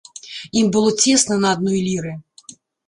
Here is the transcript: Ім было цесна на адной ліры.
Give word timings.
Ім 0.61 0.71
было 0.77 0.95
цесна 1.03 1.39
на 1.45 1.55
адной 1.59 1.79
ліры. 1.91 2.19